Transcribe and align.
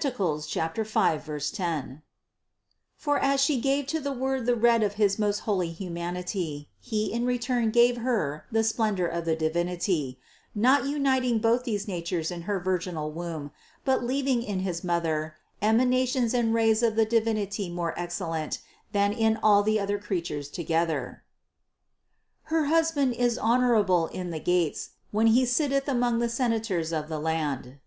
5, 0.00 1.24
10); 1.52 2.02
for 2.94 3.18
as 3.18 3.40
She 3.40 3.60
gave 3.60 3.88
to 3.88 3.98
the 3.98 4.12
Word 4.12 4.46
the 4.46 4.54
red 4.54 4.84
of 4.84 4.92
his 4.94 5.18
most 5.18 5.40
holy 5.40 5.72
Humanity, 5.72 6.70
He 6.78 7.12
in 7.12 7.26
return 7.26 7.70
gave 7.72 7.96
her 7.96 8.44
the 8.52 8.62
splendor 8.62 9.06
604 9.12 9.24
CITY 9.24 9.24
OF 9.24 9.24
GOD 9.24 9.32
of 9.32 9.38
the 9.40 9.48
Divinity, 9.74 10.18
not 10.54 10.86
uniting 10.86 11.40
both 11.40 11.64
these 11.64 11.88
natures 11.88 12.30
in 12.30 12.42
her 12.42 12.60
virginal 12.60 13.10
womb, 13.10 13.50
but 13.84 14.04
leaving 14.04 14.40
in 14.44 14.60
his 14.60 14.84
Mother 14.84 15.34
emanations 15.60 16.32
and 16.32 16.54
rays 16.54 16.84
of 16.84 16.94
the 16.94 17.04
Divinity 17.04 17.68
more 17.68 17.92
excellent 17.98 18.60
than 18.92 19.12
in 19.12 19.36
all 19.42 19.64
the 19.64 19.80
other 19.80 19.98
creatures 19.98 20.48
together. 20.48 21.24
794. 22.44 22.56
"Her 22.56 22.64
husband 22.66 23.14
is 23.14 23.36
honorable 23.36 24.06
in 24.06 24.30
the 24.30 24.38
gates, 24.38 24.90
when 25.10 25.26
he 25.26 25.44
sitteth 25.44 25.88
among 25.88 26.20
the 26.20 26.28
senators 26.28 26.92
of 26.92 27.08
the 27.08 27.18
land." 27.18 27.80